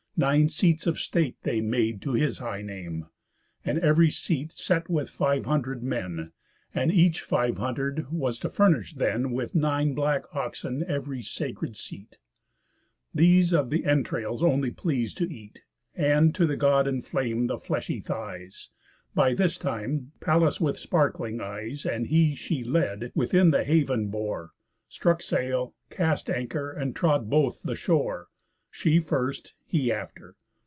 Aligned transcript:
Nine 0.17 0.49
seats 0.49 0.85
of 0.85 0.99
state 0.99 1.37
they 1.41 1.61
made 1.61 1.99
to 2.03 2.13
his 2.13 2.37
high 2.37 2.61
name; 2.61 3.07
And 3.65 3.79
ev'ry 3.79 4.11
seat 4.11 4.51
set 4.51 4.87
with 4.87 5.09
five 5.09 5.45
hundred 5.47 5.81
men, 5.81 6.31
And 6.75 6.91
each 6.91 7.21
five 7.21 7.57
hundred 7.57 8.05
was 8.11 8.37
to 8.39 8.49
furnish 8.51 8.93
then 8.93 9.31
With 9.31 9.55
nine 9.55 9.95
black 9.95 10.25
oxen 10.35 10.83
ev'ry 10.83 11.23
sacred 11.23 11.75
seat. 11.75 12.19
These 13.15 13.51
of 13.51 13.71
the 13.71 13.83
entrails 13.83 14.43
only 14.43 14.69
pleas'd 14.69 15.17
to 15.17 15.33
eat, 15.33 15.63
And 15.95 16.35
to 16.35 16.45
the 16.45 16.57
God 16.57 16.85
enflam'd 16.87 17.49
the 17.49 17.57
fleshy 17.57 17.99
thighs. 17.99 18.69
By 19.15 19.33
this 19.33 19.57
time 19.57 20.11
Pallas 20.19 20.61
with 20.61 20.75
the 20.75 20.81
sparkling 20.81 21.41
eyes, 21.41 21.83
And 21.83 22.05
he 22.05 22.35
she 22.35 22.63
led, 22.63 23.11
within 23.15 23.49
the 23.49 23.63
haven 23.63 24.09
bore, 24.09 24.51
Struck 24.87 25.23
sail, 25.23 25.73
cast 25.89 26.29
anchor, 26.29 26.71
and 26.71 26.95
trod 26.95 27.27
both 27.27 27.63
the 27.63 27.75
shore, 27.75 28.27
She 28.73 28.99
first, 28.99 29.53
he 29.65 29.91
after. 29.91 30.35